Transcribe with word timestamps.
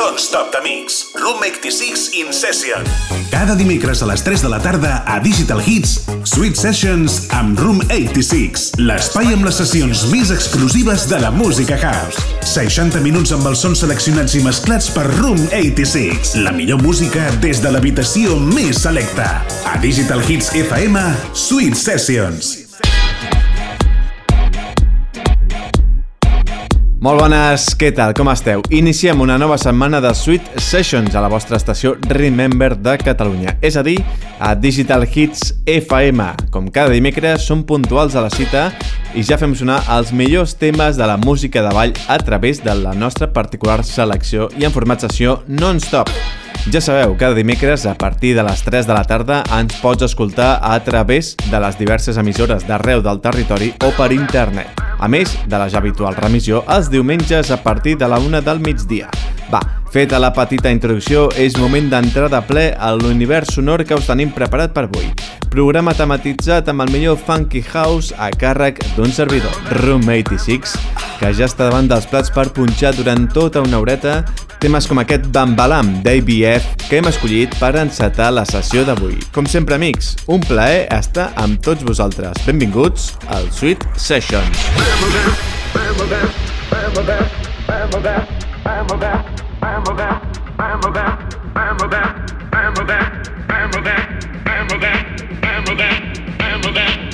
Don't 0.00 0.18
Stop 0.18 0.50
the 0.50 0.62
Mix. 0.64 1.12
Room 1.14 1.42
86 1.44 2.14
in 2.14 2.32
Session. 2.32 2.86
Cada 3.30 3.54
dimecres 3.54 4.00
a 4.00 4.06
les 4.08 4.22
3 4.24 4.40
de 4.40 4.48
la 4.48 4.58
tarda 4.58 5.02
a 5.04 5.18
Digital 5.20 5.60
Hits, 5.60 6.06
Sweet 6.24 6.56
Sessions 6.56 7.26
amb 7.36 7.60
Room 7.60 7.82
86. 7.92 8.70
L'espai 8.80 9.28
amb 9.34 9.44
les 9.44 9.60
sessions 9.60 10.06
més 10.08 10.32
exclusives 10.32 11.04
de 11.10 11.20
la 11.20 11.28
música 11.30 11.76
house. 11.76 12.24
60 12.48 13.04
minuts 13.04 13.34
amb 13.36 13.50
els 13.52 13.60
sons 13.60 13.84
seleccionats 13.84 14.38
i 14.40 14.42
mesclats 14.46 14.88
per 14.96 15.04
Room 15.18 15.36
86. 15.52 16.32
La 16.48 16.56
millor 16.56 16.80
música 16.80 17.28
des 17.44 17.60
de 17.60 17.76
l'habitació 17.76 18.40
més 18.40 18.80
selecta. 18.80 19.28
A 19.68 19.76
Digital 19.84 20.24
Hits 20.24 20.54
FM, 20.64 21.04
Sweet 21.36 21.76
Sessions. 21.76 22.59
Molt 27.00 27.16
bones, 27.16 27.62
què 27.80 27.88
tal, 27.96 28.10
com 28.12 28.28
esteu? 28.28 28.60
Iniciem 28.76 29.22
una 29.24 29.38
nova 29.40 29.56
setmana 29.56 30.02
de 30.04 30.10
Sweet 30.12 30.58
Sessions 30.60 31.14
a 31.16 31.22
la 31.24 31.30
vostra 31.32 31.56
estació 31.56 31.94
Remember 32.10 32.74
de 32.76 32.98
Catalunya, 33.00 33.54
és 33.64 33.78
a 33.80 33.82
dir, 33.86 33.94
a 34.36 34.50
Digital 34.52 35.06
Hits 35.08 35.54
FM. 35.64 36.26
Com 36.52 36.68
cada 36.68 36.92
dimecres, 36.92 37.46
som 37.48 37.62
puntuals 37.64 38.18
a 38.20 38.26
la 38.26 38.28
cita 38.34 38.66
i 39.16 39.24
ja 39.24 39.40
fem 39.40 39.56
sonar 39.56 39.78
els 39.96 40.12
millors 40.12 40.52
temes 40.60 41.00
de 41.00 41.08
la 41.08 41.16
música 41.16 41.64
de 41.64 41.72
ball 41.72 41.96
a 42.04 42.20
través 42.20 42.60
de 42.60 42.76
la 42.82 42.92
nostra 42.92 43.32
particular 43.32 43.80
selecció 43.80 44.50
i 44.60 44.68
en 44.68 44.76
format 44.76 45.00
sessió 45.08 45.38
non-stop. 45.48 46.12
Ja 46.68 46.84
sabeu, 46.84 47.16
cada 47.16 47.32
dimecres 47.32 47.88
a 47.88 47.96
partir 47.96 48.34
de 48.36 48.44
les 48.44 48.60
3 48.68 48.84
de 48.84 48.92
la 48.92 49.08
tarda 49.08 49.40
ens 49.56 49.80
pots 49.80 50.04
escoltar 50.04 50.58
a 50.60 50.76
través 50.84 51.32
de 51.48 51.64
les 51.64 51.80
diverses 51.80 52.20
emissores 52.20 52.68
d'arreu 52.68 53.00
del 53.00 53.24
territori 53.24 53.72
o 53.88 53.96
per 53.96 54.12
internet. 54.12 54.89
A 55.00 55.08
més 55.08 55.32
de 55.48 55.56
la 55.56 55.70
ja 55.72 55.80
habitual 55.80 56.16
remissió 56.18 56.60
els 56.68 56.90
diumenges 56.92 57.48
a 57.50 57.62
partir 57.64 57.96
de 57.96 58.08
la 58.08 58.18
1 58.20 58.42
del 58.44 58.60
migdia. 58.60 59.08
Va, 59.48 59.62
feta 59.90 60.20
la 60.22 60.32
petita 60.32 60.70
introducció, 60.70 61.28
és 61.36 61.56
moment 61.58 61.88
d'entrar 61.90 62.28
de 62.30 62.40
ple 62.46 62.66
a 62.78 62.92
l'univers 62.94 63.54
sonor 63.56 63.84
que 63.84 63.98
us 63.98 64.06
tenim 64.10 64.30
preparat 64.34 64.74
per 64.74 64.86
avui. 64.86 65.10
Programa 65.50 65.94
tematitzat 65.98 66.68
amb 66.70 66.84
el 66.86 66.92
millor 66.94 67.18
funky 67.18 67.62
house 67.72 68.14
a 68.18 68.30
càrrec 68.30 68.78
d'un 68.96 69.10
servidor, 69.10 69.50
Room 69.82 70.06
86, 70.06 70.76
que 71.18 71.32
ja 71.34 71.48
està 71.50 71.66
davant 71.66 71.90
dels 71.90 72.06
plats 72.06 72.30
per 72.30 72.52
punxar 72.54 72.94
durant 72.94 73.26
tota 73.34 73.64
una 73.66 73.82
horeta 73.82 74.22
temes 74.60 74.84
com 74.86 75.00
aquest 75.00 75.24
Bambalam 75.32 75.88
d'ABF 76.04 76.66
que 76.84 76.98
hem 77.00 77.08
escollit 77.08 77.54
per 77.58 77.72
encetar 77.80 78.28
la 78.36 78.44
sessió 78.48 78.84
d'avui. 78.84 79.16
Com 79.32 79.48
sempre, 79.48 79.78
amics, 79.80 80.12
un 80.28 80.44
plaer 80.44 80.84
estar 80.92 81.30
amb 81.40 81.62
tots 81.64 81.86
vosaltres. 81.88 82.44
Benvinguts 82.46 83.14
al 83.32 83.48
Sweet 83.56 83.88
Sessions. 83.96 84.68
Amber 88.66 88.96
that, 88.98 89.42
Amber 89.62 89.94
that, 89.94 90.38
Amber 90.58 90.90
that, 90.92 91.34
Amber 91.56 91.88
that, 91.88 92.34
Amber 92.52 92.84
that, 92.84 93.36
Amber 95.44 96.72
that. 96.72 97.09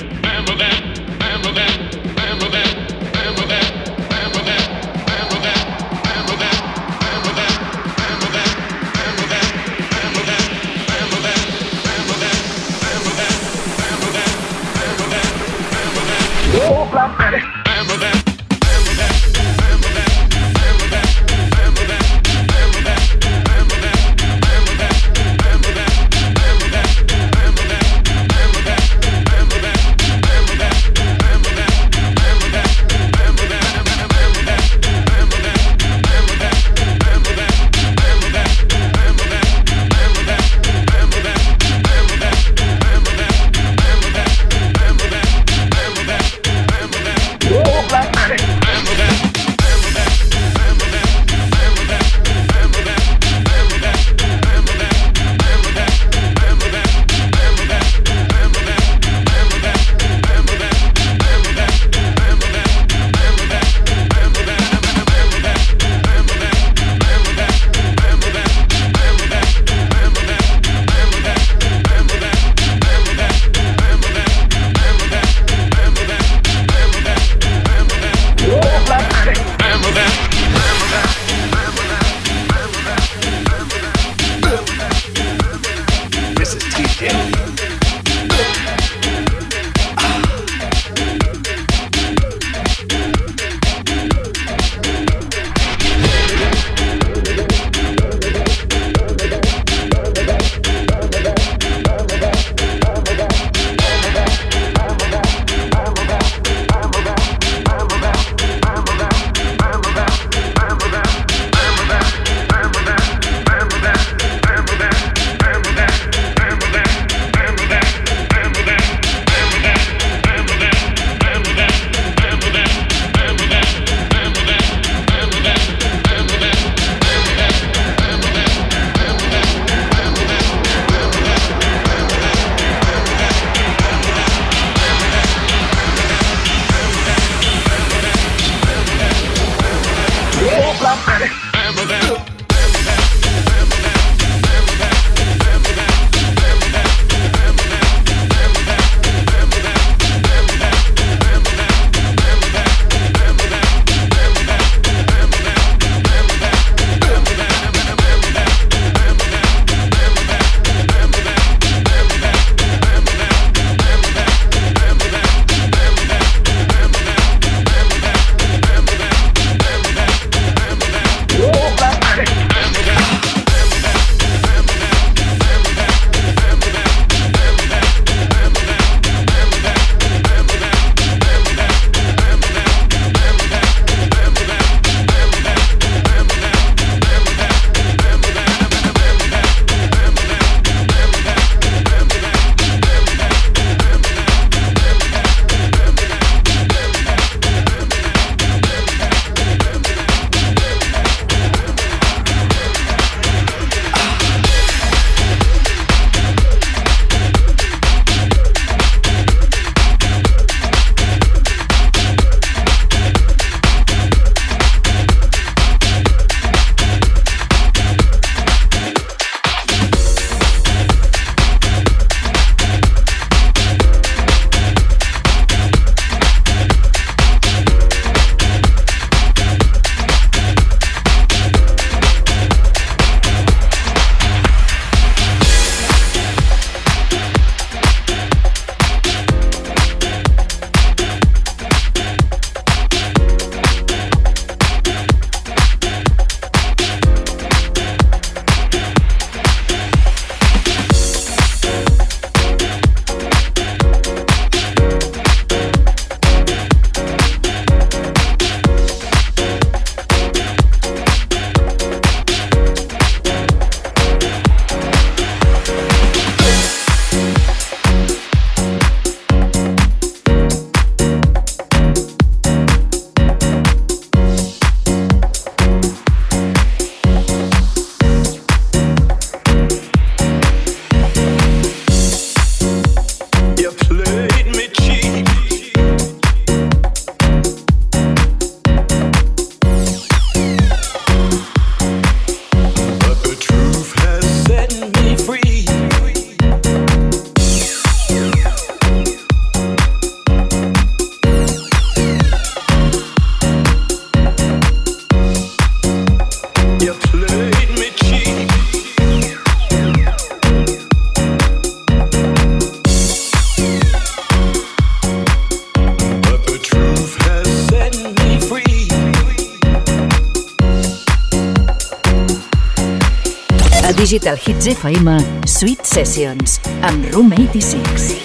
Digital 324.07 324.37
Hits 324.37 324.65
FM 324.67 325.09
Sweet 325.45 325.85
Sessions 325.85 326.61
amb 326.81 327.03
Room 327.11 327.33
86. 327.33 328.15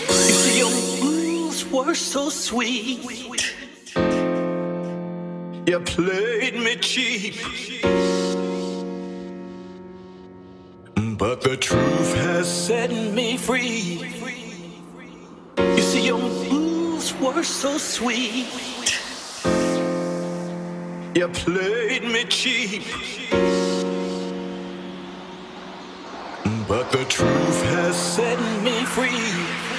Your 1.72 1.94
so 1.96 2.30
sweet. 2.30 3.02
You 5.66 5.80
played 5.80 6.54
me 6.54 6.76
cheap. 6.76 7.34
But 11.18 11.40
the 11.40 11.56
truth 11.56 12.14
has 12.14 12.46
set 12.46 12.92
me 12.92 13.36
free. 13.36 14.06
You 15.58 15.82
see, 15.82 16.06
your 16.06 16.20
moves 16.20 17.12
were 17.18 17.42
so 17.42 17.76
sweet. 17.76 18.46
You 21.16 21.26
played 21.26 22.04
me 22.04 22.22
cheap. 22.26 22.84
But 26.72 26.90
the 26.90 27.04
truth 27.04 27.62
has 27.64 27.94
set 27.94 28.40
me 28.62 28.86
free. 28.86 29.71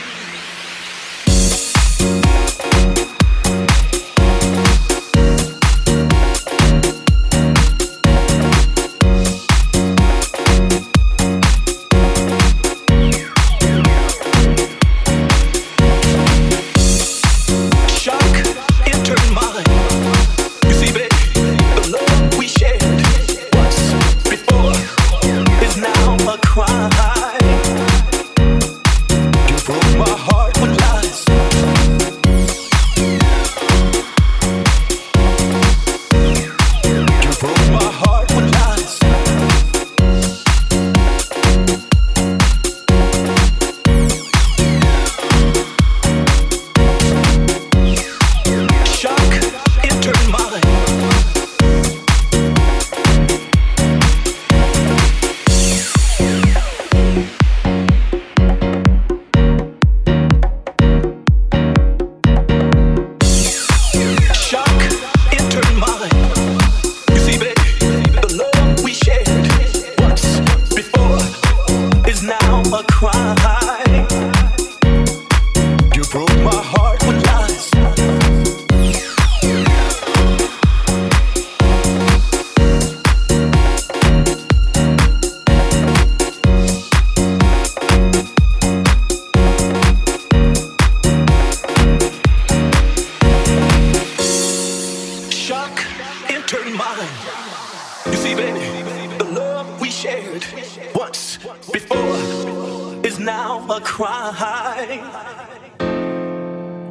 mind. 104.32 105.04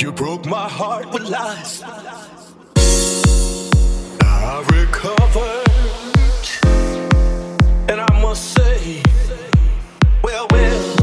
You 0.02 0.12
broke 0.12 0.44
my 0.46 0.68
heart 0.68 1.12
with 1.12 1.22
lies. 1.22 1.82
I've 4.22 4.68
recovered, 4.68 5.68
and 7.88 8.00
I 8.00 8.20
must 8.20 8.52
say, 8.54 9.02
well, 10.22 10.46
well. 10.50 11.01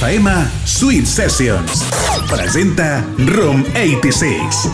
FM 0.00 0.26
Sweet 0.66 1.06
Sessions. 1.06 1.84
Presenta 2.26 3.04
Room 3.16 3.64
86. 3.74 4.68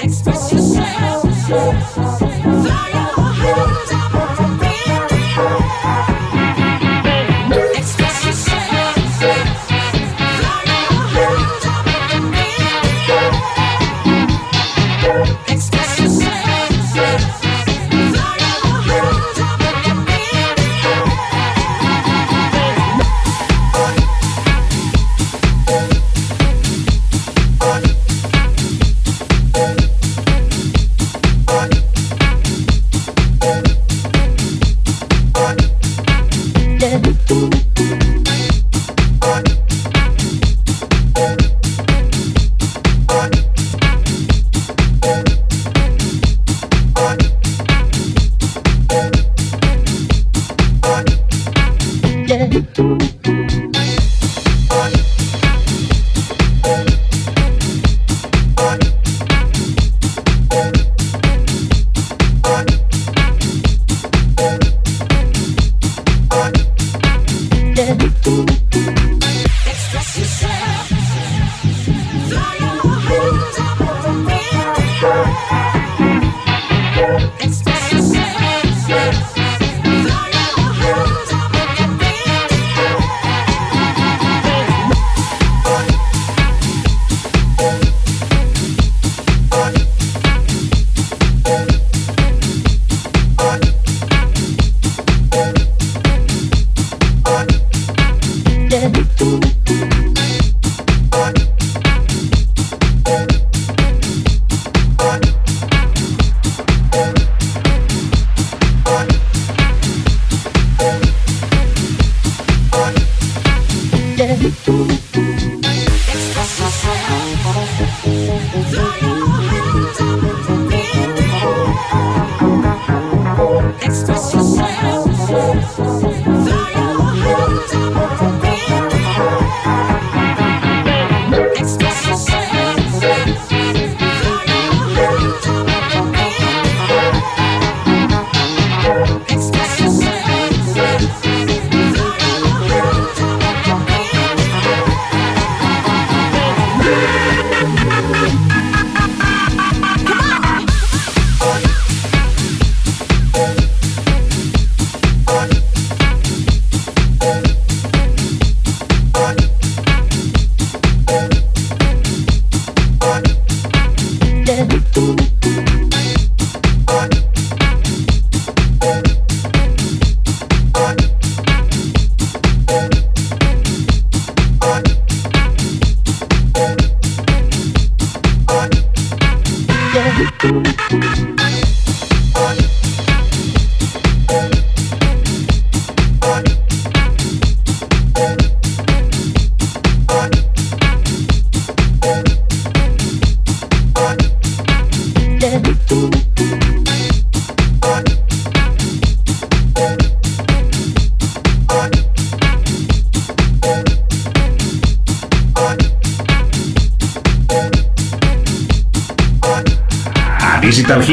Express 0.00 0.52
yourself. 0.52 1.93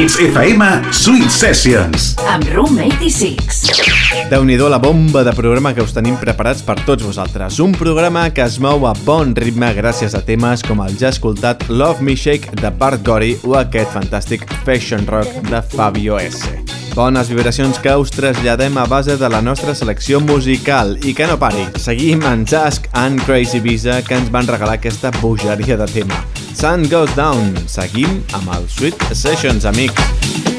Hits 0.02 0.16
FM 0.18 0.64
Sweet 0.90 1.30
Sessions. 1.30 2.16
Amb 2.26 2.48
Room 2.50 2.74
86. 2.74 3.68
déu 4.32 4.42
nhi 4.42 4.56
la 4.58 4.80
bomba 4.82 5.22
de 5.22 5.30
programa 5.30 5.70
que 5.76 5.84
us 5.84 5.94
tenim 5.94 6.16
preparats 6.18 6.64
per 6.66 6.74
tots 6.82 7.04
vosaltres. 7.06 7.60
Un 7.62 7.70
programa 7.70 8.24
que 8.34 8.42
es 8.42 8.58
mou 8.58 8.88
a 8.88 8.96
bon 9.06 9.30
ritme 9.36 9.68
gràcies 9.76 10.16
a 10.18 10.24
temes 10.26 10.66
com 10.66 10.82
el 10.82 10.98
ja 10.98 11.12
escoltat 11.14 11.68
Love 11.68 12.02
Me 12.02 12.16
Shake 12.18 12.50
de 12.58 12.74
Bart 12.74 13.06
Gori 13.06 13.36
o 13.46 13.54
aquest 13.54 13.94
fantàstic 13.94 14.42
Fashion 14.66 15.06
Rock 15.06 15.38
de 15.46 15.62
Fabio 15.62 16.18
S. 16.18 16.50
Bones 16.96 17.30
vibracions 17.30 17.78
que 17.78 17.94
us 17.94 18.10
traslladem 18.10 18.82
a 18.82 18.90
base 18.90 19.14
de 19.16 19.30
la 19.30 19.40
nostra 19.40 19.72
selecció 19.72 20.18
musical 20.18 20.98
i 21.06 21.14
que 21.14 21.30
no 21.30 21.38
pari. 21.38 21.70
Seguim 21.78 22.26
en 22.26 22.42
Jask 22.42 22.90
and 22.90 23.22
Crazy 23.22 23.62
Visa 23.62 24.02
que 24.02 24.18
ens 24.18 24.34
van 24.34 24.50
regalar 24.50 24.80
aquesta 24.82 25.14
bogeria 25.22 25.78
de 25.78 25.86
tema. 25.94 26.24
Sun 26.62 26.84
Goes 26.88 27.10
Down. 27.16 27.56
Seguim 27.66 28.20
amb 28.38 28.52
el 28.54 28.68
Sweet 28.70 29.08
Sessions, 29.18 29.66
amics. 29.66 30.51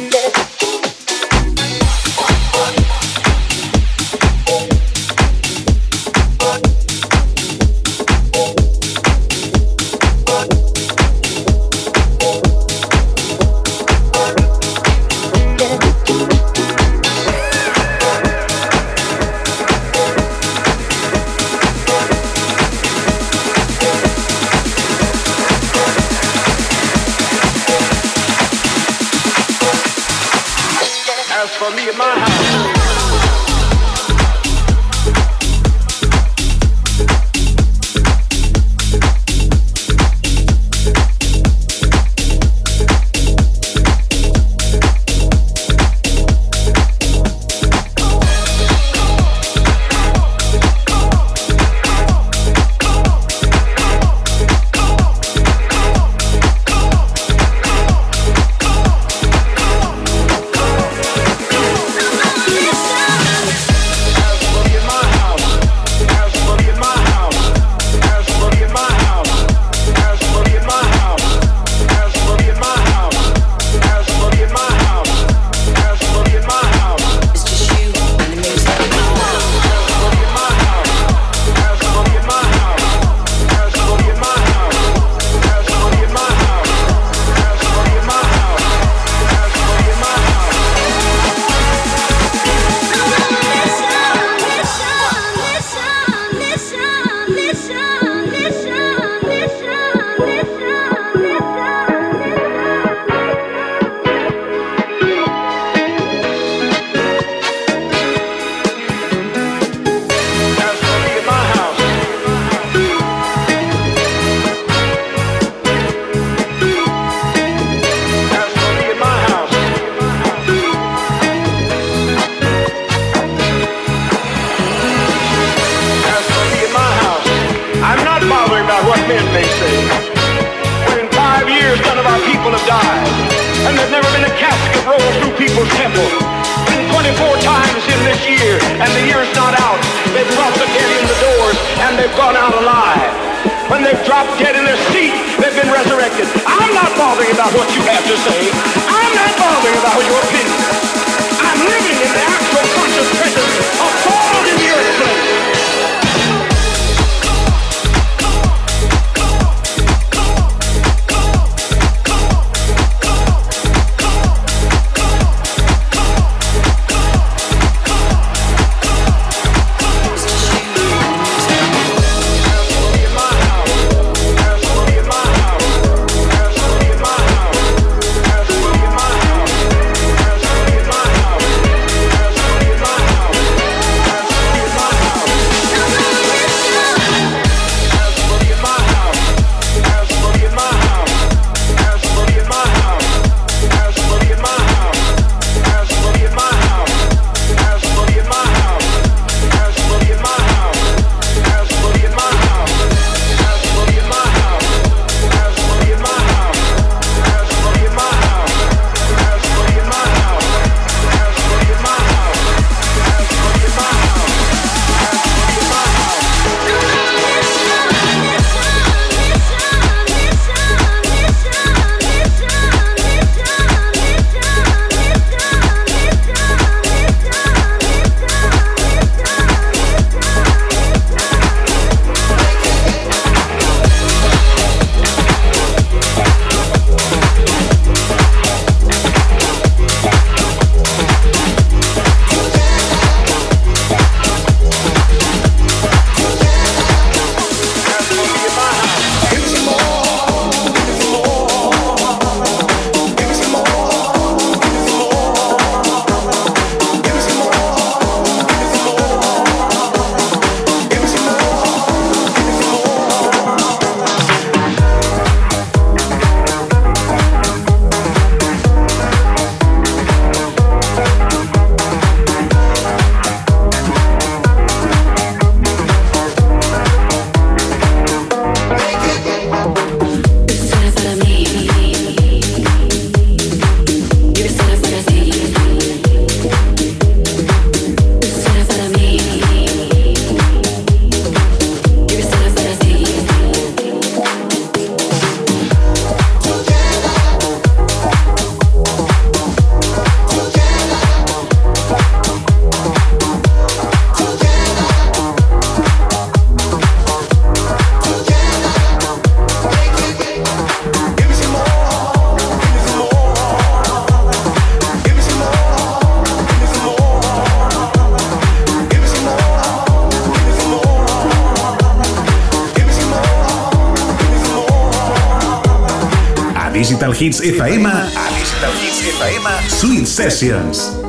FM, 327.43 327.85
a 327.85 328.39
Digital 328.39 328.71
Hits 328.79 329.01
FM, 329.01 329.69
Sweet 329.69 330.07
Sessions. 330.07 331.02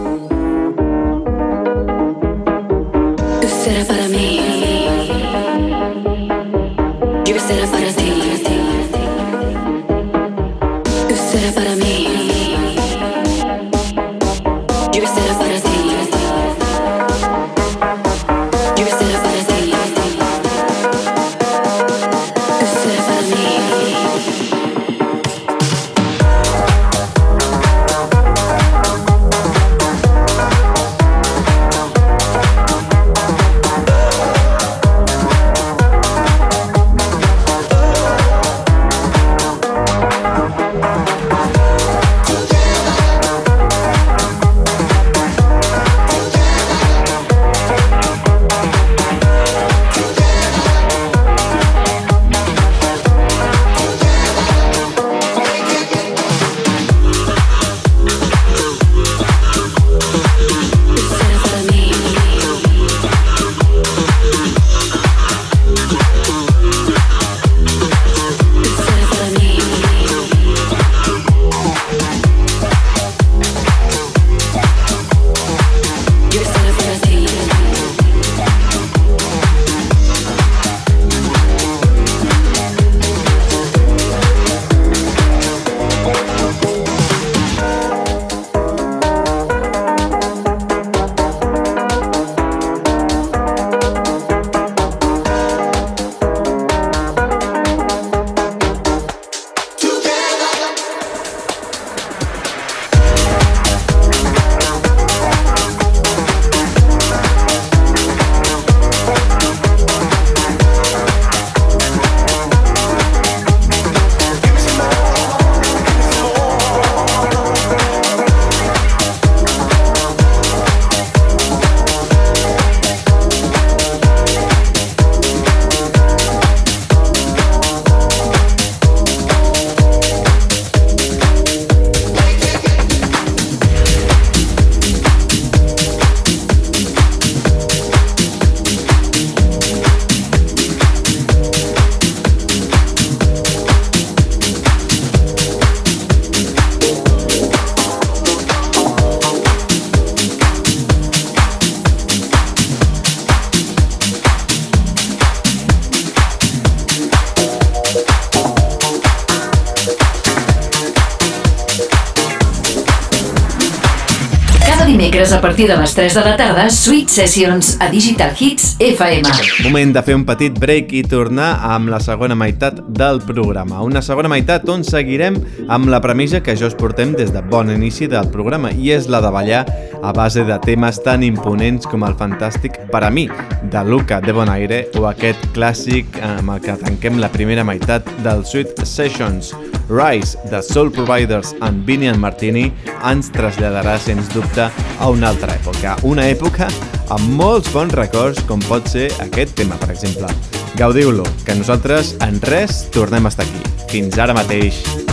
Partir 165.65 165.77
de 165.77 165.81
les 165.81 165.95
3 165.95 166.15
de 166.15 166.21
la 166.21 166.37
tarda, 166.37 166.71
Sweet 166.71 167.09
Sessions 167.09 167.77
a 167.81 167.89
Digital 167.89 168.33
Hits 168.39 168.77
FM. 168.81 169.29
Moment 169.65 169.95
de 169.95 170.03
fer 170.05 170.17
un 170.17 170.25
petit 170.29 170.53
break 170.61 170.93
i 170.93 171.03
tornar 171.09 171.55
amb 171.65 171.89
la 171.93 172.01
segona 172.05 172.37
meitat 172.37 172.83
del 172.99 173.23
programa. 173.25 173.81
Una 173.81 174.03
segona 174.05 174.29
meitat 174.29 174.69
on 174.69 174.85
seguirem 174.85 175.39
amb 175.73 175.89
la 175.89 176.03
premissa 176.05 176.43
que 176.45 176.57
ja 176.59 176.69
us 176.69 176.77
portem 176.77 177.15
des 177.17 177.33
de 177.33 177.41
bon 177.41 177.71
inici 177.73 178.09
del 178.11 178.29
programa 178.35 178.73
i 178.75 178.93
és 178.93 179.09
la 179.09 179.23
de 179.25 179.31
ballar 179.33 179.65
a 180.03 180.13
base 180.13 180.45
de 180.45 180.59
temes 180.67 181.01
tan 181.05 181.25
imponents 181.25 181.89
com 181.89 182.05
el 182.05 182.17
fantàstic 182.19 182.77
per 182.93 183.05
a 183.07 183.11
mi 183.11 183.29
de 183.73 183.85
Luca 183.89 184.21
de 184.21 184.35
Bonaire 184.37 184.83
o 185.01 185.07
aquest 185.09 185.49
clàssic 185.57 186.19
amb 186.21 186.57
el 186.57 186.61
que 186.67 186.77
tanquem 186.83 187.23
la 187.23 187.33
primera 187.33 187.65
meitat 187.65 188.11
del 188.27 188.45
Sweet 188.45 188.85
Sessions. 188.85 189.55
Rise 189.89 190.39
de 190.51 190.63
Soul 190.63 190.91
Providers 190.93 191.55
and 191.61 191.85
Vinian 191.85 192.21
Martini 192.21 192.71
ens 193.05 193.33
traslladarà 193.33 193.99
sens 194.01 194.33
dubte 194.33 194.69
a 194.99 195.11
una 195.13 195.33
època. 195.55 195.97
Una 196.03 196.27
època 196.31 196.69
amb 197.15 197.33
molts 197.39 197.71
bons 197.75 197.95
records 197.95 198.43
com 198.49 198.63
pot 198.69 198.89
ser 198.91 199.09
aquest 199.25 199.57
tema, 199.59 199.79
per 199.81 199.93
exemple. 199.95 200.31
Gaudiu-lo, 200.79 201.27
que 201.47 201.55
nosaltres 201.55 202.17
en 202.27 202.41
res 202.51 202.87
tornem 202.95 203.27
a 203.27 203.35
estar 203.35 203.47
aquí. 203.47 203.75
Fins 203.95 204.19
ara 204.19 204.35
mateix. 204.37 205.04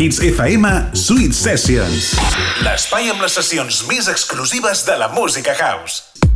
Hits 0.00 0.16
FM, 0.24 0.64
Sweet 0.96 1.34
Sessions. 1.36 2.06
L'espai 2.64 3.10
amb 3.12 3.20
les 3.20 3.34
sessions 3.36 3.82
més 3.90 4.08
exclusives 4.08 4.86
de 4.88 4.96
la 4.96 5.10
música 5.12 5.52
house. 5.60 6.29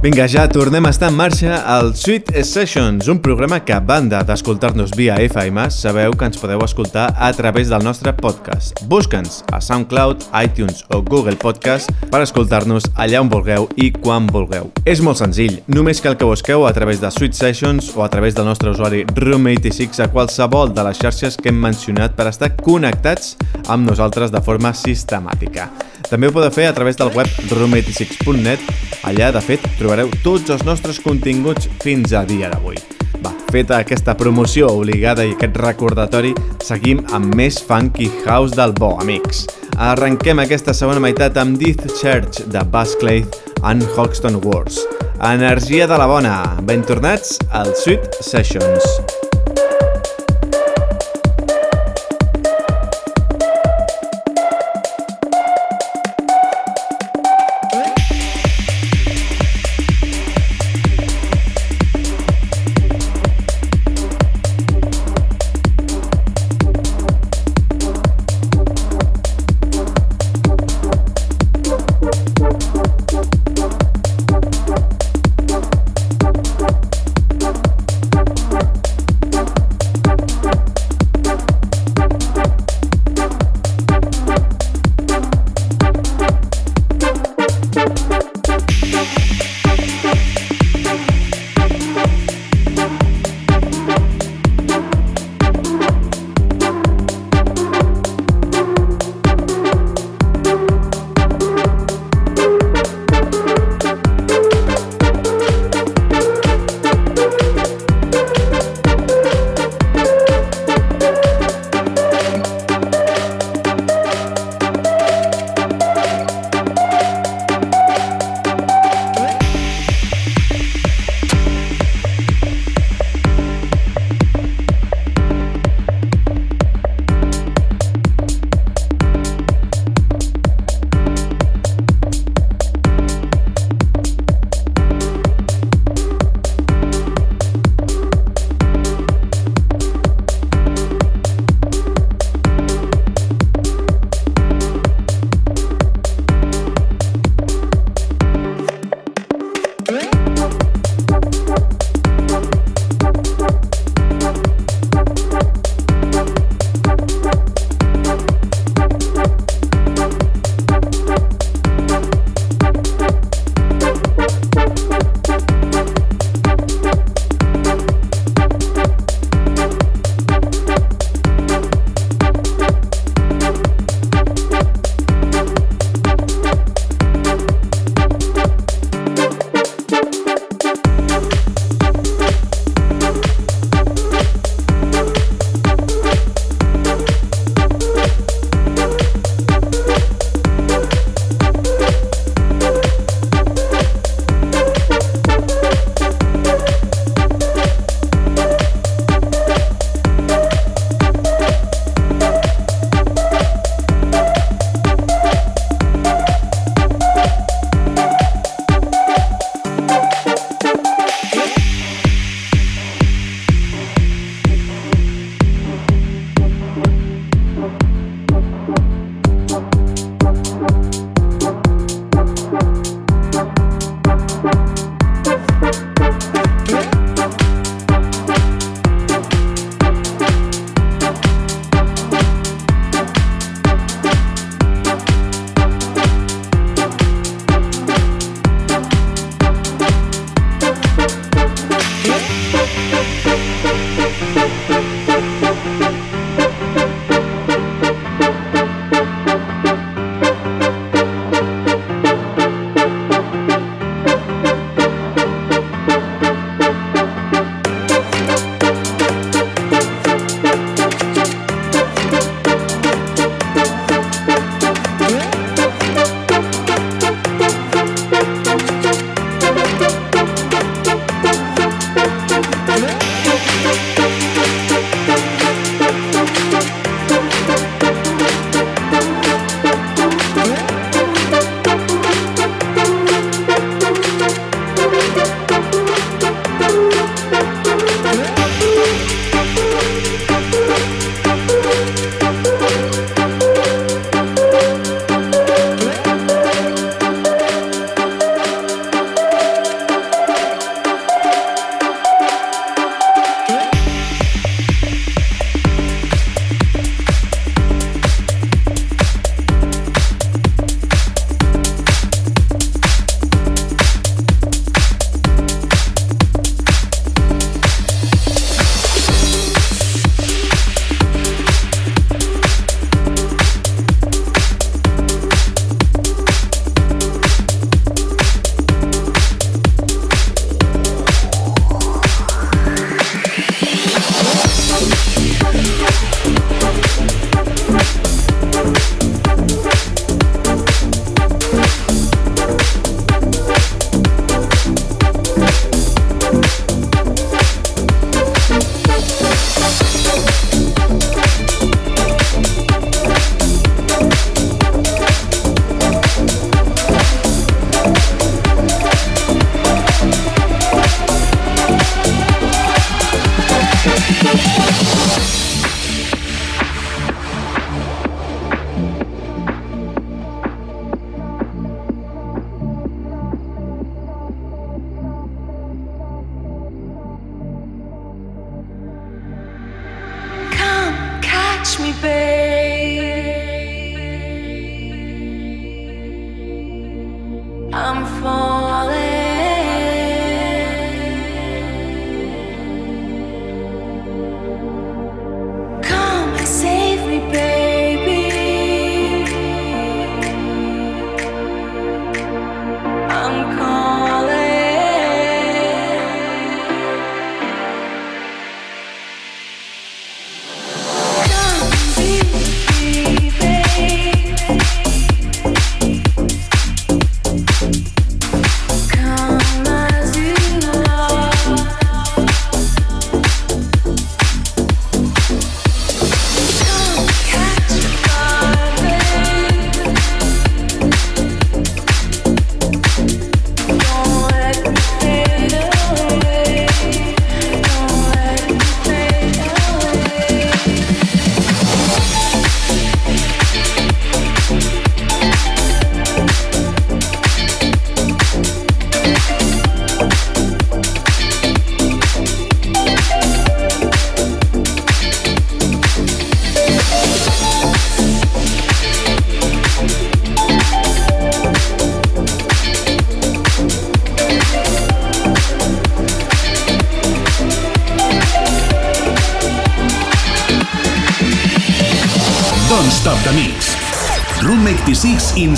Vinga, 0.00 0.24
ja 0.24 0.46
tornem 0.48 0.86
a 0.86 0.90
estar 0.94 1.10
en 1.10 1.16
marxa 1.18 1.58
al 1.68 1.90
Sweet 1.92 2.30
Sessions, 2.48 3.08
un 3.12 3.18
programa 3.20 3.58
que, 3.60 3.74
a 3.76 3.82
banda 3.84 4.22
d'escoltar-nos 4.24 4.94
via 4.96 5.18
FM, 5.20 5.66
sabeu 5.68 6.14
que 6.16 6.24
ens 6.24 6.40
podeu 6.40 6.64
escoltar 6.64 7.10
a 7.20 7.28
través 7.36 7.68
del 7.68 7.84
nostre 7.84 8.14
podcast. 8.16 8.80
Busca'ns 8.88 9.42
a 9.52 9.60
SoundCloud, 9.60 10.24
iTunes 10.40 10.86
o 10.96 11.02
Google 11.04 11.36
Podcast 11.36 11.92
per 12.08 12.22
escoltar-nos 12.24 12.88
allà 12.96 13.20
on 13.20 13.28
vulgueu 13.28 13.68
i 13.76 13.90
quan 13.92 14.24
vulgueu. 14.32 14.72
És 14.88 15.04
molt 15.04 15.20
senzill, 15.20 15.60
només 15.68 16.00
cal 16.00 16.16
que 16.16 16.24
busqueu 16.24 16.64
a 16.64 16.72
través 16.72 17.04
de 17.04 17.12
Sweet 17.12 17.36
Sessions 17.36 17.92
o 17.92 18.00
a 18.00 18.08
través 18.08 18.32
del 18.32 18.48
nostre 18.48 18.72
usuari 18.72 19.04
Room86 19.04 20.00
a 20.00 20.08
qualsevol 20.08 20.72
de 20.72 20.88
les 20.88 21.04
xarxes 21.04 21.36
que 21.36 21.52
hem 21.52 21.60
mencionat 21.60 22.16
per 22.16 22.30
estar 22.32 22.54
connectats 22.56 23.36
amb 23.68 23.84
nosaltres 23.84 24.32
de 24.32 24.40
forma 24.40 24.72
sistemàtica. 24.72 25.68
També 26.08 26.28
ho 26.28 26.34
podeu 26.34 26.52
fer 26.54 26.68
a 26.70 26.74
través 26.76 26.98
del 27.00 27.12
web 27.16 27.28
room86.net. 27.50 28.64
Allà, 29.08 29.30
de 29.34 29.42
fet, 29.44 29.66
trobareu 29.78 30.10
tots 30.24 30.50
els 30.54 30.64
nostres 30.68 31.00
continguts 31.02 31.68
fins 31.84 32.14
a 32.16 32.24
dia 32.28 32.50
d'avui. 32.52 32.78
Va, 33.20 33.32
feta 33.52 33.80
aquesta 33.80 34.16
promoció 34.16 34.70
obligada 34.72 35.26
i 35.26 35.34
aquest 35.34 35.58
recordatori, 35.60 36.32
seguim 36.64 37.02
amb 37.12 37.34
més 37.36 37.60
funky 37.66 38.08
house 38.24 38.56
del 38.56 38.72
bo, 38.78 38.94
amics. 39.02 39.46
Arrenquem 39.80 40.42
aquesta 40.42 40.74
segona 40.76 41.00
meitat 41.00 41.38
amb 41.40 41.60
Death 41.60 41.86
Church 42.00 42.44
de 42.52 42.64
Clay 43.00 43.24
and 43.62 43.84
Hoxton 43.96 44.40
Wars. 44.44 44.80
Energia 45.20 45.86
de 45.86 45.98
la 45.98 46.06
bona. 46.06 46.56
Ben 46.62 46.82
tornats 46.82 47.38
al 47.52 47.74
Sweet 47.76 48.22
Sessions. 48.24 49.19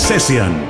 Session. 0.03 0.62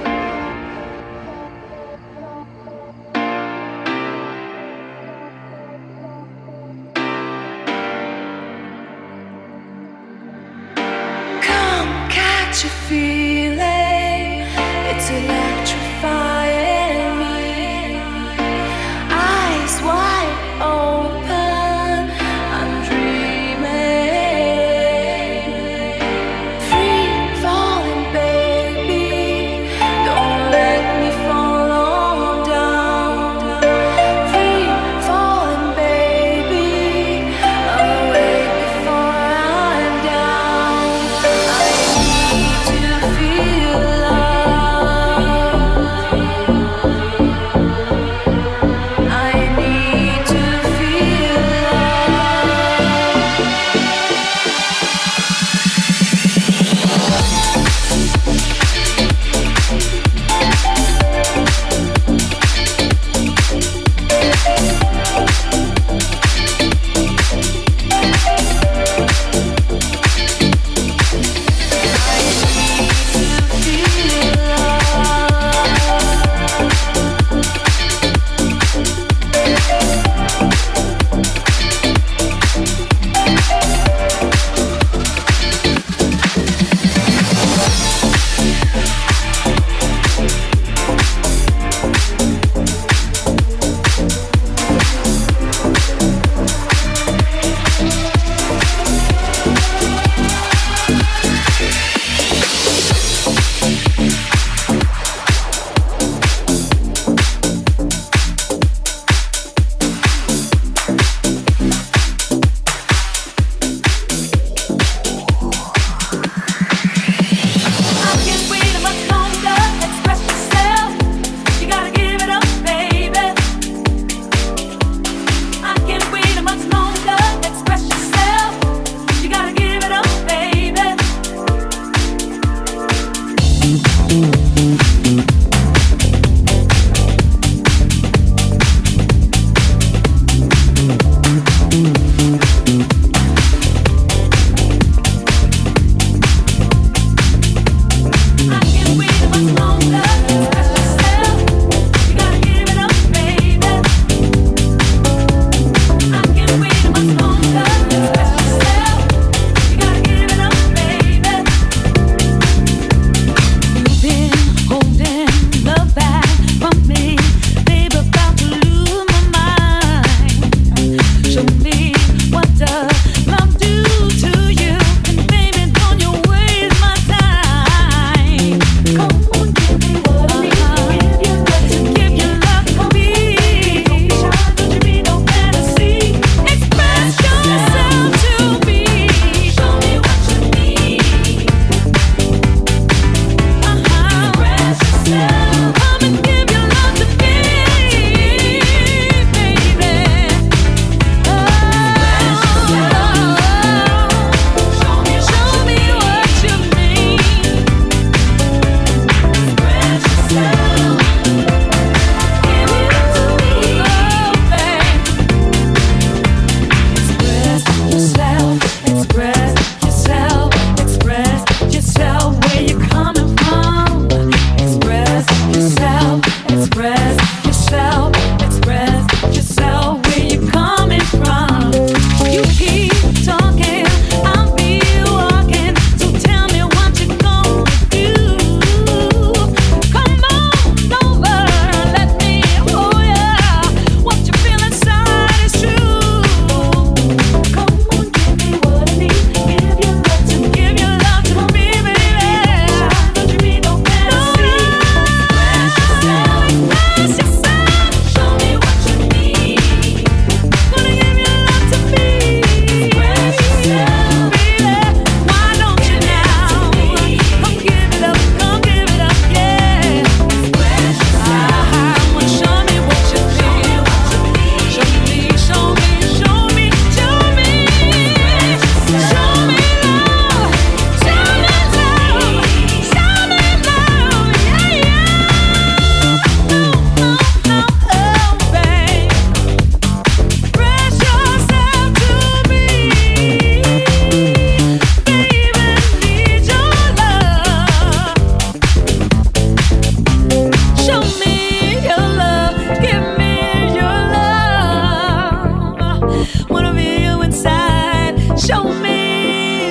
Show 308.47 308.63
me 308.83 309.69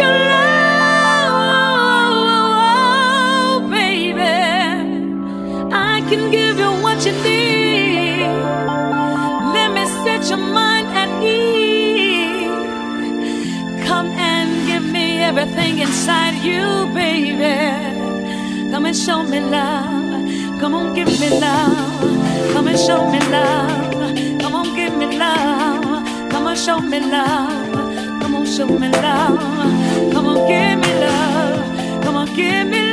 your 0.00 0.16
love, 2.32 3.70
baby. 3.70 4.22
I 5.70 6.00
can 6.08 6.30
give 6.30 6.58
you 6.58 6.70
what 6.82 7.04
you 7.04 7.12
need. 7.22 8.26
Let 9.54 9.72
me 9.76 9.84
set 10.02 10.30
your 10.30 10.38
mind 10.38 10.88
at 10.96 11.10
ease. 11.22 12.48
Come 13.86 14.08
and 14.16 14.66
give 14.66 14.84
me 14.90 15.20
everything 15.22 15.80
inside 15.80 16.36
you, 16.42 16.86
baby. 16.94 17.58
Come 18.70 18.86
and 18.86 18.96
show 18.96 19.22
me 19.22 19.40
love. 19.40 20.58
Come 20.58 20.74
on, 20.74 20.94
give 20.94 21.08
me 21.20 21.28
love. 21.38 22.00
Come 22.54 22.68
and 22.68 22.78
show 22.78 23.10
me 23.10 23.18
love. 23.28 24.40
Come 24.40 24.54
on, 24.54 24.74
give 24.74 24.94
me 24.96 25.18
love. 25.18 26.30
Come 26.30 26.46
on, 26.46 26.56
show 26.56 26.80
me 26.80 27.00
love. 27.00 27.59
Come 28.60 28.72
on, 28.72 28.78
show 28.78 28.78
me 28.78 28.90
love. 28.90 30.12
Come 30.12 30.26
on, 30.26 30.46
give 30.46 30.78
me 30.80 31.00
love. 31.00 32.02
Come 32.04 32.16
on, 32.16 32.26
give 32.36 32.66
me 32.68 32.80
love. 32.82 32.89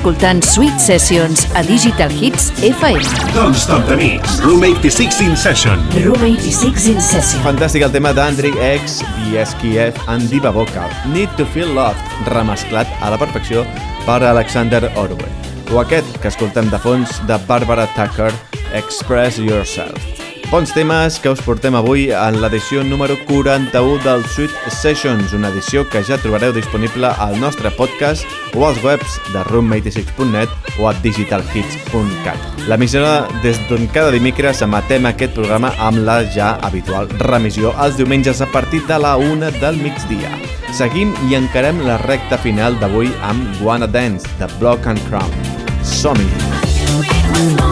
Escoltant 0.00 0.42
Sweet 0.42 0.80
Sessions 0.80 1.44
a 1.54 1.62
Digital 1.62 2.08
Hits 2.08 2.48
FM. 2.64 3.04
Don't 3.34 3.52
stop 3.52 3.86
the 3.86 3.96
mix. 3.98 4.40
Room 4.40 4.64
86 4.64 5.20
in 5.20 5.36
session. 5.36 5.76
Room 5.92 6.24
86 6.24 6.86
in 6.88 7.00
Session. 7.04 7.42
Fantàstic 7.44 7.84
el 7.84 7.92
tema 7.92 8.14
d'Andriy 8.16 8.56
X, 8.80 9.02
Bieskiev 9.18 10.00
and 10.08 10.24
Diva 10.32 10.54
Vocal, 10.56 10.88
Need 11.12 11.36
to 11.36 11.44
Feel 11.52 11.74
Loved, 11.76 12.00
remesclat 12.32 12.88
a 13.04 13.12
la 13.12 13.20
perfecció 13.20 13.66
per 14.06 14.22
Alexander 14.24 14.88
Orwell. 14.96 15.36
O 15.68 15.84
aquest 15.84 16.16
que 16.22 16.32
escoltem 16.32 16.72
de 16.72 16.80
fons 16.80 17.20
de 17.28 17.36
Barbara 17.44 17.84
Tucker, 17.92 18.32
Express 18.72 19.36
Yourself. 19.36 20.00
Bons 20.48 20.72
temes 20.72 21.20
que 21.20 21.28
us 21.28 21.44
portem 21.44 21.76
avui 21.76 22.08
en 22.16 22.40
l'edició 22.40 22.80
número 22.88 23.20
41 23.28 24.00
del 24.08 24.24
Sweet 24.32 24.72
Sessions, 24.80 25.36
una 25.36 25.52
edició 25.52 25.84
que 25.92 26.00
ja 26.08 26.16
trobareu 26.18 26.56
disponible 26.56 27.12
al 27.20 27.36
nostre 27.38 27.68
podcast 27.76 28.24
o 28.54 28.66
als 28.66 28.82
webs 28.84 29.18
de 29.32 29.42
room86.net 29.50 30.48
o 30.80 30.88
a 30.88 30.94
digitalhits.cat. 31.02 32.66
L'emissora 32.68 33.28
des 33.44 33.60
d'on 33.68 33.86
cada 33.94 34.12
dimecres 34.14 34.62
emetem 34.66 35.08
aquest 35.10 35.34
programa 35.38 35.72
amb 35.78 36.04
la 36.06 36.20
ja 36.34 36.52
habitual 36.66 37.10
remissió 37.22 37.74
els 37.78 37.96
diumenges 38.00 38.40
a 38.40 38.50
partir 38.50 38.82
de 38.88 38.98
la 38.98 39.16
una 39.16 39.50
del 39.60 39.80
migdia. 39.80 40.32
Seguim 40.76 41.14
i 41.28 41.34
encarem 41.38 41.82
la 41.86 41.98
recta 42.06 42.38
final 42.38 42.78
d'avui 42.80 43.10
amb 43.26 43.62
Wanna 43.64 43.90
Dance, 43.90 44.28
de 44.38 44.50
Block 44.58 44.86
and 44.86 45.02
Crown. 45.08 45.34
Som-hi! 45.82 47.69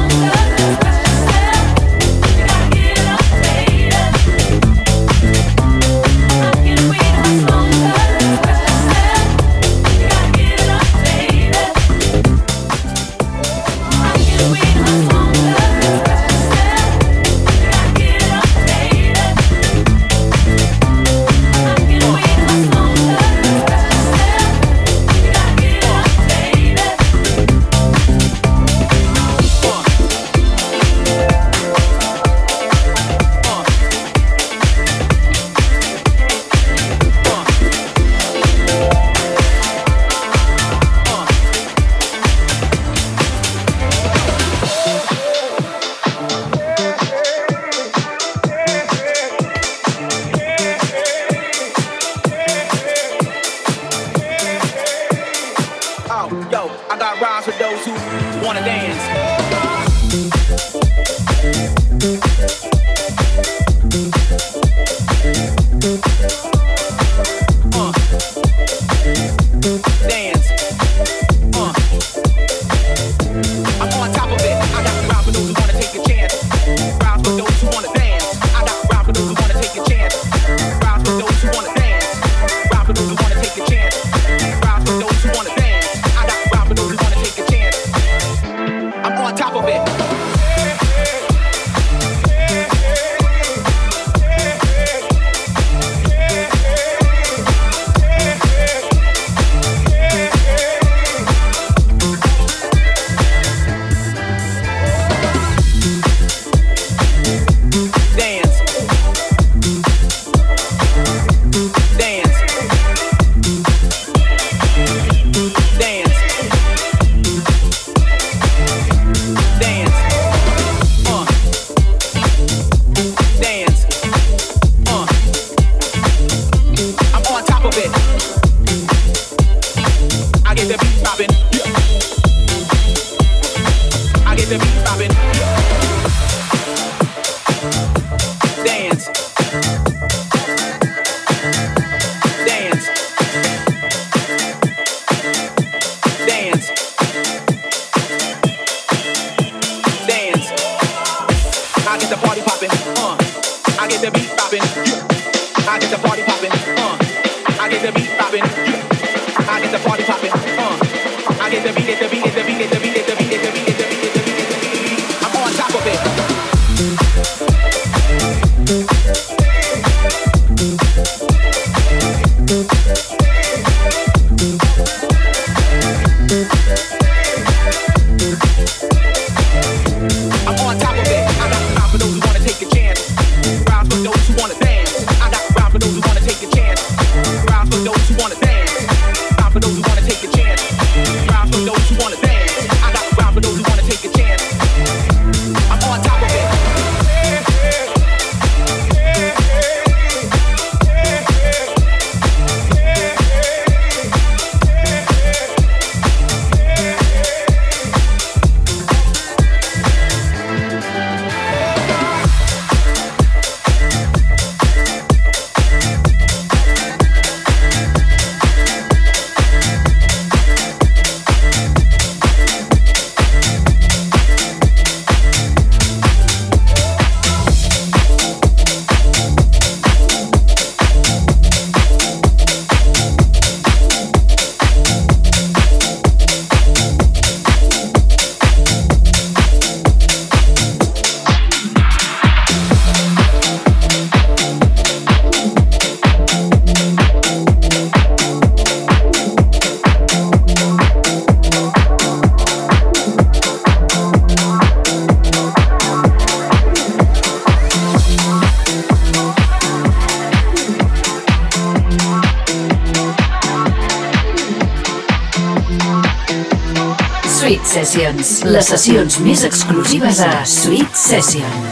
Les 268.59 268.69
sessions 268.73 269.19
més 269.23 269.45
exclusives 269.47 270.19
a 270.27 270.33
Sweet 270.43 270.97
Sessions. 270.99 271.68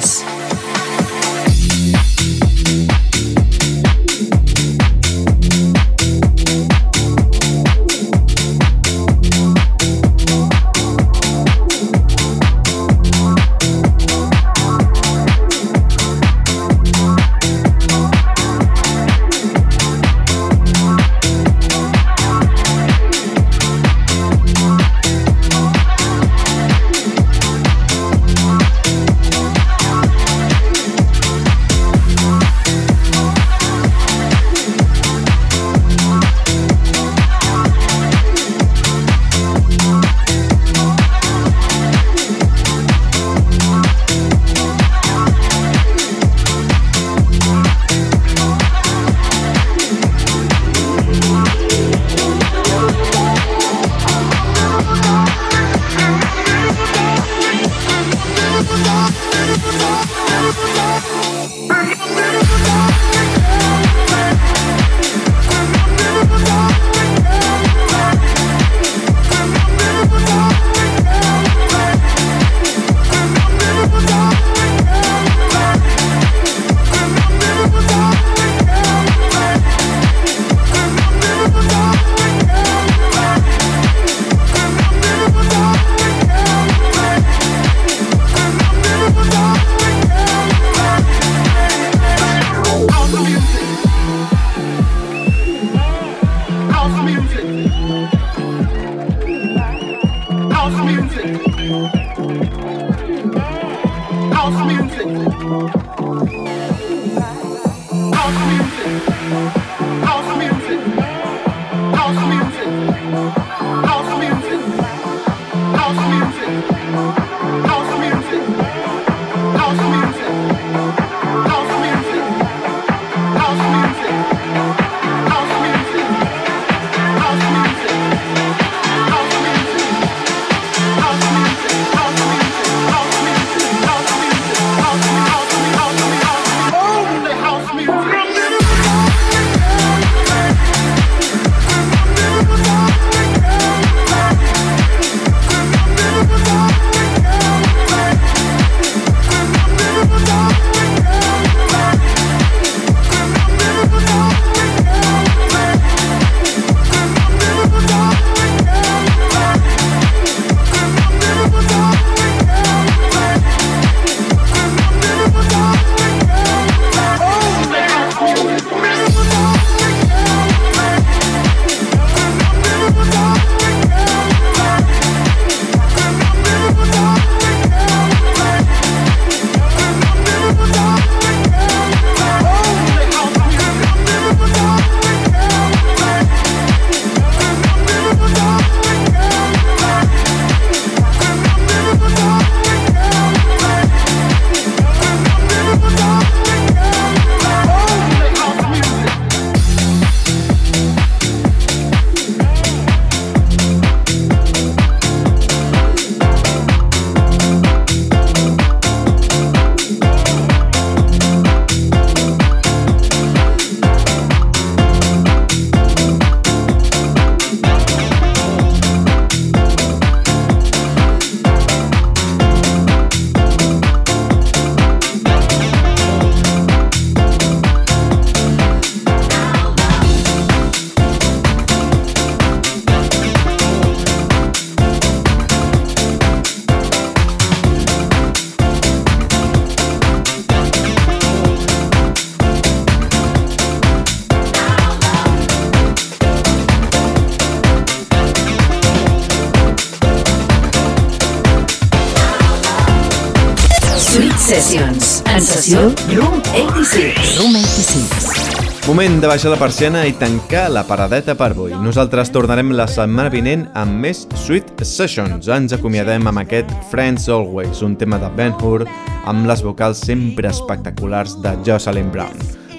Baixar 259.36 259.50
la 259.52 259.58
persiana 259.60 260.02
i 260.08 260.14
tancar 260.16 260.70
la 260.72 260.80
paradeta 260.88 261.34
per 261.36 261.50
avui. 261.50 261.74
Nosaltres 261.84 262.30
tornarem 262.32 262.70
la 262.72 262.86
setmana 262.88 263.28
vinent 263.28 263.66
amb 263.76 263.98
més 264.00 264.22
Sweet 264.32 264.80
Sessions. 264.80 265.50
Ens 265.52 265.74
acomiadem 265.76 266.24
amb 266.24 266.40
aquest 266.40 266.72
Friends 266.88 267.28
Always, 267.28 267.82
un 267.84 267.98
tema 268.00 268.16
de 268.16 268.32
Ben 268.32 268.56
Hur 268.56 268.86
amb 269.28 269.44
les 269.44 269.60
vocals 269.60 270.00
sempre 270.08 270.48
espectaculars 270.48 271.36
de 271.44 271.52
Jocelyn 271.68 272.08
Brown. 272.16 272.32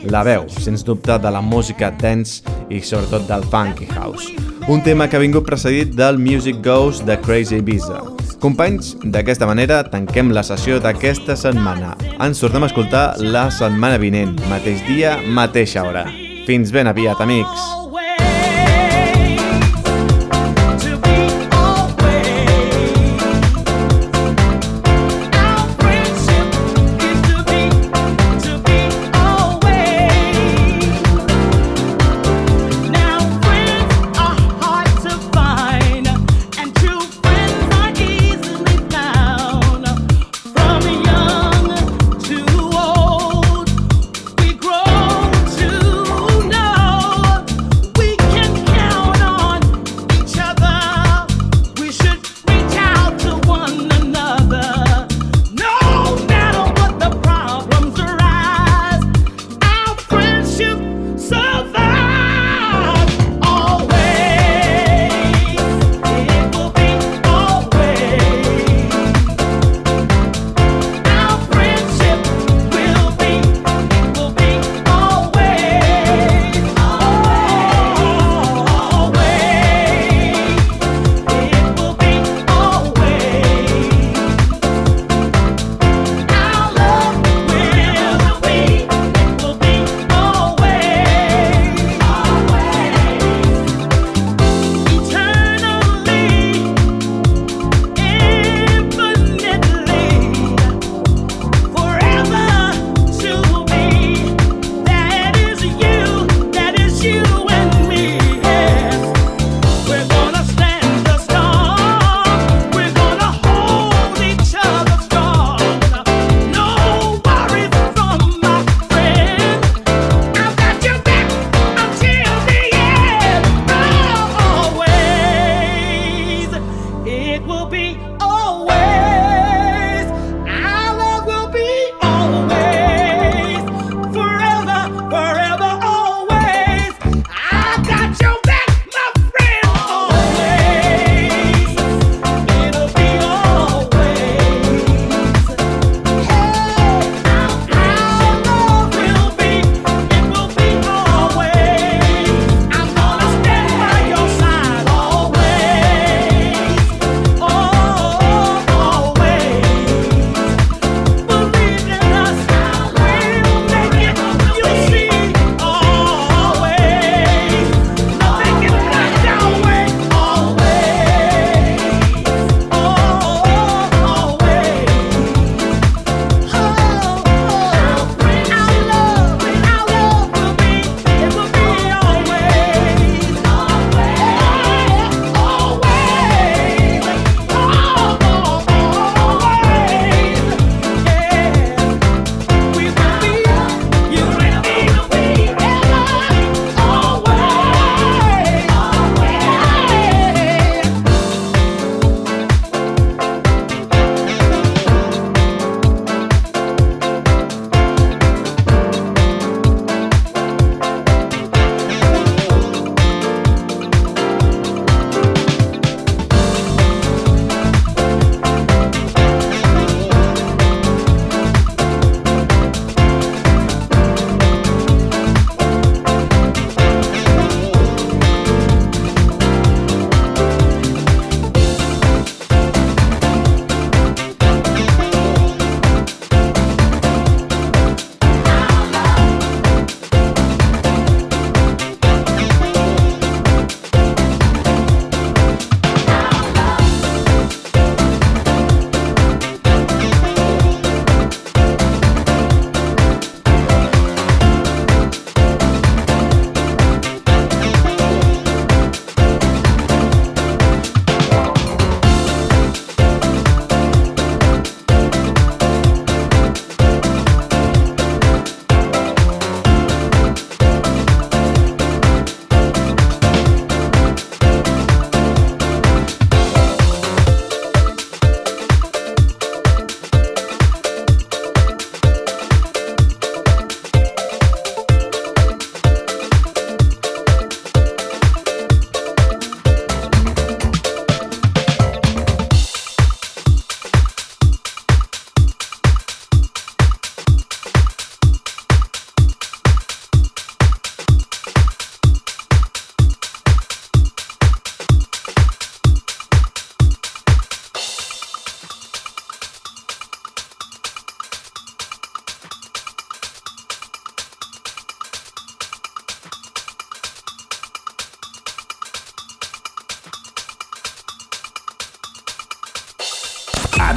La 0.10 0.26
veu, 0.26 0.50
sens 0.58 0.82
dubte, 0.82 1.22
de 1.22 1.30
la 1.30 1.46
música 1.46 1.92
dance 1.94 2.42
i 2.74 2.82
sobretot 2.82 3.30
del 3.30 3.46
funky 3.54 3.86
house. 3.94 4.34
Un 4.66 4.82
tema 4.82 5.06
que 5.06 5.22
ha 5.22 5.22
vingut 5.22 5.46
precedit 5.46 5.94
del 5.94 6.18
Music 6.18 6.66
Goes 6.66 7.06
de 7.06 7.22
Crazy 7.22 7.62
Ibiza. 7.62 8.02
Companys, 8.42 8.96
d'aquesta 9.06 9.46
manera 9.46 9.84
tanquem 9.86 10.34
la 10.34 10.42
sessió 10.42 10.82
d'aquesta 10.82 11.38
setmana. 11.38 11.94
Ens 12.18 12.42
tornem 12.42 12.66
a 12.66 12.74
escoltar 12.74 13.12
la 13.22 13.52
setmana 13.54 14.02
vinent, 14.02 14.40
mateix 14.50 14.82
dia, 14.90 15.20
mateixa 15.22 15.86
hora. 15.86 16.10
Fins 16.48 16.72
ben 16.72 16.88
aviat, 16.88 17.20
amics! 17.20 17.87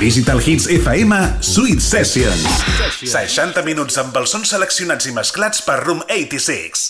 Digital 0.00 0.40
Hits 0.40 0.66
FM, 0.66 1.12
Sweet 1.42 1.82
Sessions. 1.84 2.46
60 3.04 3.60
minuts 3.66 4.00
amb 4.00 4.16
els 4.16 4.32
sons 4.32 4.54
seleccionats 4.54 5.10
i 5.10 5.12
mesclats 5.12 5.60
per 5.66 5.76
Room 5.84 6.00
86. 6.08 6.89